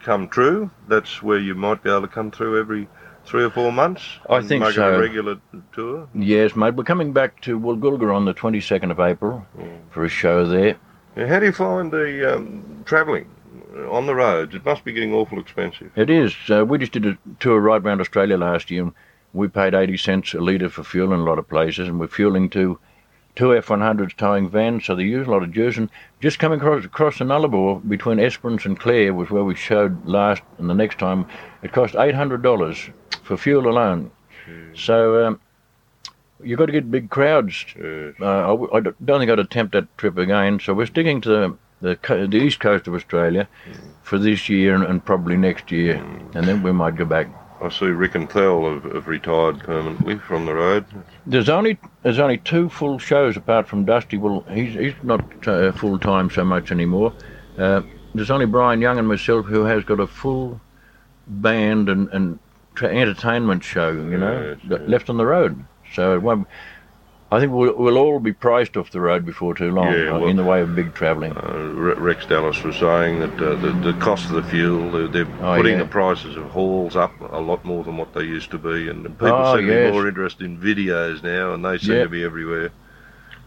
come 0.00 0.28
true. 0.28 0.70
That's 0.88 1.22
where 1.22 1.38
you 1.38 1.54
might 1.54 1.82
be 1.82 1.90
able 1.90 2.02
to 2.02 2.08
come 2.08 2.30
through 2.30 2.58
every 2.58 2.88
three 3.24 3.44
or 3.44 3.50
four 3.50 3.72
months. 3.72 4.18
I 4.28 4.42
think 4.42 4.64
so. 4.72 4.94
a 4.94 4.98
regular 4.98 5.40
tour. 5.72 6.08
Yes, 6.14 6.56
mate. 6.56 6.74
We're 6.74 6.84
coming 6.84 7.12
back 7.12 7.40
to 7.42 7.58
Woolgoolga 7.58 8.14
on 8.14 8.24
the 8.24 8.34
22nd 8.34 8.90
of 8.90 9.00
April 9.00 9.46
for 9.90 10.04
a 10.04 10.08
show 10.08 10.46
there. 10.46 10.76
Now, 11.16 11.26
how 11.26 11.38
do 11.40 11.46
you 11.46 11.52
find 11.52 11.90
the 11.90 12.36
um, 12.36 12.82
travelling 12.86 13.28
on 13.88 14.06
the 14.06 14.14
roads? 14.14 14.54
It 14.54 14.64
must 14.64 14.84
be 14.84 14.92
getting 14.92 15.12
awful 15.12 15.38
expensive. 15.38 15.92
It 15.96 16.10
is. 16.10 16.34
Uh, 16.48 16.64
we 16.64 16.78
just 16.78 16.92
did 16.92 17.06
a 17.06 17.18
tour 17.40 17.60
right 17.60 17.82
around 17.82 18.00
Australia 18.00 18.36
last 18.36 18.70
year, 18.70 18.84
and 18.84 18.92
we 19.32 19.48
paid 19.48 19.74
80 19.74 19.96
cents 19.96 20.34
a 20.34 20.40
litre 20.40 20.68
for 20.68 20.84
fuel 20.84 21.12
in 21.12 21.20
a 21.20 21.24
lot 21.24 21.38
of 21.38 21.48
places, 21.48 21.88
and 21.88 22.00
we're 22.00 22.08
fueling 22.08 22.48
to 22.50 22.78
two 23.34 23.54
F-100s 23.56 24.14
towing 24.16 24.48
vans, 24.48 24.84
so 24.84 24.94
they 24.94 25.04
use 25.04 25.26
a 25.26 25.30
lot 25.30 25.42
of 25.42 25.52
juice. 25.52 25.76
And 25.76 25.88
just 26.20 26.38
coming 26.38 26.60
across, 26.60 26.84
across 26.84 27.18
the 27.18 27.24
Nullarbor 27.24 27.86
between 27.88 28.20
Esperance 28.20 28.66
and 28.66 28.78
Clare 28.78 29.14
was 29.14 29.30
where 29.30 29.44
we 29.44 29.54
showed 29.54 30.04
last, 30.06 30.42
and 30.58 30.68
the 30.68 30.74
next 30.74 30.98
time 30.98 31.26
it 31.62 31.72
cost 31.72 31.94
$800 31.94 32.92
for 33.22 33.36
fuel 33.36 33.68
alone. 33.68 34.10
So 34.74 35.26
um, 35.26 35.40
you've 36.42 36.58
got 36.58 36.66
to 36.66 36.72
get 36.72 36.90
big 36.90 37.10
crowds 37.10 37.64
Yes. 37.78 38.14
uh, 38.20 38.26
I, 38.26 38.46
w- 38.48 38.70
I 38.72 38.80
don't 38.80 39.18
think 39.20 39.30
I'd 39.30 39.38
attempt 39.38 39.72
that 39.74 39.86
trip 39.98 40.18
again. 40.18 40.58
So 40.60 40.74
we're 40.74 40.86
sticking 40.86 41.20
to 41.22 41.28
the 41.28 41.56
the, 41.80 41.96
co- 41.96 42.26
the 42.28 42.36
east 42.36 42.60
coast 42.60 42.86
of 42.86 42.94
Australia 42.94 43.48
for 44.02 44.16
this 44.18 44.48
year 44.48 44.74
and, 44.76 44.84
and 44.84 45.04
probably 45.04 45.36
next 45.36 45.72
year, 45.72 45.96
and 46.34 46.44
then 46.46 46.62
we 46.62 46.70
might 46.72 46.94
go 46.94 47.04
back. 47.04 47.26
I 47.60 47.68
see 47.70 47.86
Rick 47.86 48.14
and 48.14 48.30
Thel 48.30 48.64
have, 48.72 48.84
have 48.92 49.08
retired 49.08 49.60
permanently 49.60 50.18
from 50.18 50.46
the 50.46 50.54
road. 50.54 50.84
There's 51.26 51.48
only 51.48 51.78
there's 52.02 52.18
only 52.20 52.38
two 52.38 52.68
full 52.68 52.98
shows 52.98 53.36
apart 53.36 53.66
from 53.68 53.84
Dusty. 53.84 54.16
Well, 54.16 54.44
he's 54.50 54.74
he's 54.74 54.94
not 55.02 55.46
uh, 55.48 55.72
full 55.72 55.98
time 55.98 56.30
so 56.30 56.44
much 56.44 56.70
anymore. 56.72 57.12
Uh, 57.58 57.82
there's 58.14 58.30
only 58.30 58.46
Brian 58.46 58.80
Young 58.80 58.98
and 58.98 59.06
myself 59.08 59.46
who 59.46 59.64
has 59.64 59.82
got 59.84 59.98
a 60.00 60.06
full 60.06 60.60
band 61.26 61.88
and 61.88 62.08
and 62.10 62.38
entertainment 62.80 63.64
show. 63.64 63.90
You 63.90 64.16
know, 64.18 64.48
Yes, 64.50 64.58
that 64.68 64.80
yes. 64.82 64.90
left 64.90 65.10
on 65.10 65.16
the 65.16 65.26
road. 65.26 65.64
So 65.94 66.14
it 66.14 66.22
won't, 66.22 66.48
I 67.30 67.38
think 67.40 67.52
we'll, 67.52 67.74
we'll 67.76 67.98
all 67.98 68.18
be 68.18 68.32
priced 68.32 68.76
off 68.76 68.90
the 68.90 69.00
road 69.00 69.24
before 69.26 69.54
too 69.54 69.70
long 69.70 69.92
Yeah, 69.92 70.10
uh, 70.10 70.18
well- 70.20 70.28
in 70.28 70.36
the 70.36 70.44
way 70.44 70.60
of 70.62 70.74
big 70.74 70.94
travelling. 70.94 71.32
Uh, 71.36 71.94
Rex 71.98 72.24
Dallas 72.26 72.62
was 72.62 72.76
saying 72.76 73.20
that 73.20 73.34
uh, 73.40 73.54
the, 73.56 73.72
the 73.72 73.92
cost 74.00 74.26
of 74.26 74.32
the 74.36 74.42
fuel, 74.44 74.90
they're, 74.90 75.08
they're 75.08 75.34
Oh, 75.40 75.56
putting 75.56 75.72
yeah. 75.74 75.82
the 75.82 75.88
prices 75.88 76.36
of 76.36 76.44
halls 76.44 76.96
up 76.96 77.12
a 77.20 77.40
lot 77.40 77.64
more 77.64 77.84
than 77.84 77.96
what 77.98 78.14
they 78.14 78.22
used 78.22 78.50
to 78.52 78.58
be, 78.58 78.88
and 78.88 79.04
people 79.04 79.28
Oh, 79.32 79.56
seem 79.56 79.66
to 79.66 79.72
yes. 79.72 79.90
be 79.90 79.92
more 79.92 80.08
interested 80.08 80.44
in 80.44 80.58
videos 80.58 81.22
now, 81.22 81.52
and 81.54 81.64
they 81.64 81.78
seem 81.78 81.94
Yeah. 81.96 82.02
to 82.04 82.08
be 82.08 82.24
everywhere. 82.24 82.70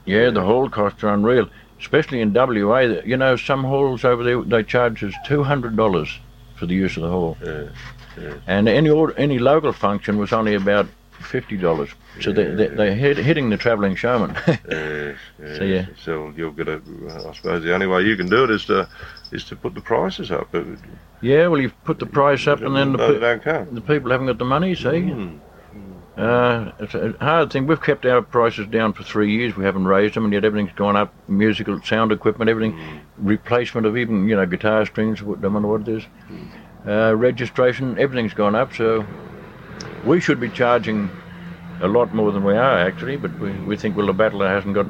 Yeah, 0.05 0.29
the 0.29 0.41
hall 0.41 0.69
costs 0.69 1.03
are 1.03 1.13
unreal, 1.13 1.49
especially 1.79 2.21
in 2.21 2.31
WA. 2.31 2.79
You 3.03 3.17
know, 3.17 3.35
some 3.35 3.63
halls 3.63 4.03
over 4.05 4.23
there 4.23 4.39
they 4.43 4.61
charge 4.61 5.03
us 5.03 5.13
two 5.25 5.41
hundred 5.43 5.75
dollars 5.75 6.19
for 6.55 6.67
the 6.67 6.75
use 6.75 6.95
of 6.95 7.01
the 7.03 7.09
hall, 7.09 7.35
Yeah, 8.21 8.33
and 8.47 8.67
any 8.69 8.89
any 9.17 9.39
local 9.39 9.73
function 9.73 10.17
was 10.17 10.31
only 10.33 10.55
about 10.55 10.87
fifty 11.19 11.57
dollars. 11.57 11.89
So 12.21 12.31
they, 12.31 12.45
they, 12.45 12.67
they're 12.67 12.95
hit, 12.95 13.17
hitting 13.17 13.49
the 13.49 13.57
travelling 13.57 13.95
showman. 13.95 14.35
yeah, 14.47 14.55
yeah. 15.39 15.57
So, 15.57 15.63
yeah. 15.63 15.85
So 16.01 16.33
you've 16.37 16.55
got 16.55 16.65
to, 16.65 16.81
I 17.27 17.33
suppose 17.33 17.63
the 17.63 17.73
only 17.73 17.87
way 17.87 18.03
you 18.03 18.15
can 18.15 18.29
do 18.29 18.43
it 18.45 18.51
is 18.51 18.65
to 18.65 18.87
is 19.31 19.43
to 19.45 19.55
put 19.55 19.73
the 19.73 19.81
prices 19.81 20.31
up. 20.31 20.53
Yeah, 21.21 21.47
well, 21.47 21.59
you've 21.59 21.83
put 21.83 21.99
the 21.99 22.05
price 22.05 22.47
up, 22.47 22.61
and 22.61 22.75
then 22.75 22.93
the, 22.93 22.97
pe- 22.99 23.19
don't 23.19 23.41
come. 23.43 23.73
the 23.75 23.81
people 23.81 24.11
haven't 24.11 24.27
got 24.27 24.37
the 24.37 24.45
money. 24.45 24.75
See, 24.75 24.83
Mm. 24.85 25.39
uh, 26.17 26.71
it's 26.79 26.93
a 26.95 27.13
hard 27.19 27.51
thing. 27.51 27.67
We've 27.67 27.81
kept 27.81 28.05
our 28.05 28.21
prices 28.21 28.67
down 28.67 28.93
for 28.93 29.03
three 29.03 29.31
years. 29.35 29.57
We 29.57 29.65
haven't 29.65 29.85
raised 29.85 30.13
them, 30.15 30.23
and 30.23 30.33
yet 30.33 30.45
everything's 30.45 30.71
gone 30.77 30.95
up. 30.95 31.13
Musical 31.27 31.81
sound 31.81 32.13
equipment, 32.13 32.49
everything, 32.49 33.01
replacement 33.17 33.85
of 33.87 33.97
even 33.97 34.27
you 34.29 34.35
know 34.37 34.45
guitar 34.45 34.85
strings. 34.85 35.21
what- 35.21 35.41
No 35.41 35.49
matter 35.49 35.67
what 35.67 35.81
it 35.81 35.87
is, 35.89 36.03
uh, 36.87 37.15
registration, 37.15 37.97
everything's 37.99 38.33
gone 38.33 38.55
up. 38.55 38.73
So 38.73 39.05
we 40.05 40.19
should 40.19 40.39
be 40.39 40.49
charging 40.49 41.09
a 41.81 41.87
lot 41.87 42.13
more 42.13 42.31
than 42.31 42.43
we 42.43 42.53
are 42.55 42.79
actually. 42.79 43.17
But 43.17 43.37
we, 43.39 43.51
we 43.51 43.77
think 43.77 43.95
well 43.97 44.07
the 44.07 44.13
battler 44.13 44.47
hasn't 44.47 44.73
got 44.75 44.87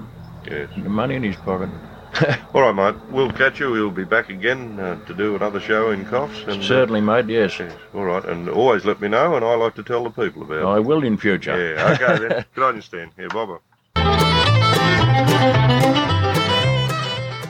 Yes. 0.49 0.69
the 0.77 0.89
money 0.89 1.15
in 1.15 1.23
his 1.23 1.35
pocket. 1.37 1.69
All 2.53 2.61
right, 2.61 2.73
mate. 2.75 2.95
We'll 3.09 3.31
catch 3.31 3.59
you. 3.59 3.71
We'll 3.71 3.89
be 3.91 4.03
back 4.05 4.29
again 4.29 4.79
uh, 4.79 5.03
to 5.05 5.13
do 5.13 5.35
another 5.35 5.59
show 5.59 5.89
in 5.91 6.05
Coffs. 6.05 6.47
And, 6.47 6.61
uh, 6.61 6.63
Certainly, 6.63 7.01
mate. 7.01 7.25
Yes, 7.27 7.59
yes, 7.59 7.73
all 7.93 8.05
right, 8.05 8.23
and 8.23 8.47
always 8.47 8.85
let 8.85 9.01
me 9.01 9.07
know, 9.09 9.35
and 9.35 9.43
I 9.43 9.55
like 9.55 9.75
to 9.75 9.83
tell 9.83 10.03
the 10.03 10.11
people 10.11 10.43
about 10.43 10.59
it. 10.59 10.65
I 10.65 10.79
will 10.79 11.03
in 11.03 11.17
future. 11.17 11.75
Yeah, 11.75 11.93
okay 11.93 12.27
then. 12.27 12.45
Good 12.55 12.63
on 12.63 12.75
you, 12.75 12.81
Stan. 12.81 13.11
Yeah, 13.17 13.27
bye 13.33 13.57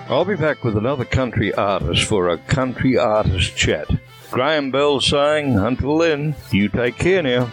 I'll 0.07 0.25
be 0.25 0.35
back 0.35 0.63
with 0.63 0.77
another 0.77 1.05
country 1.05 1.53
artist 1.53 2.03
for 2.03 2.29
a 2.29 2.37
country 2.37 2.97
artist 2.97 3.55
chat. 3.57 3.87
Graham 4.35 4.69
Bell 4.69 4.99
saying, 4.99 5.57
until 5.57 5.99
then, 5.99 6.35
you 6.51 6.67
take 6.67 6.97
care 6.97 7.23
now. 7.23 7.49